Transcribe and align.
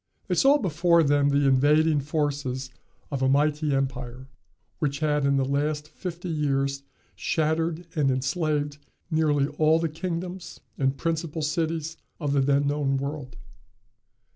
They 0.27 0.33
saw 0.33 0.57
before 0.57 1.03
them 1.03 1.29
the 1.29 1.47
invading 1.47 1.99
forces 1.99 2.71
of 3.11 3.21
a 3.21 3.29
mighty 3.29 3.71
empire, 3.75 4.29
which 4.79 4.97
had 4.97 5.25
in 5.25 5.37
the 5.37 5.45
last 5.45 5.87
fifty 5.89 6.27
years 6.29 6.81
shattered 7.15 7.85
and 7.95 8.09
enslaved 8.09 8.79
nearly 9.11 9.45
all 9.59 9.77
the 9.77 9.89
kingdoms 9.89 10.59
and 10.75 10.97
principal 10.97 11.43
cities 11.43 11.97
of 12.19 12.33
the 12.33 12.41
then 12.41 12.65
known 12.65 12.97
world. 12.97 13.37